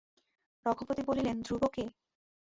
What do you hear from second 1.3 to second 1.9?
ধ্রুব কে?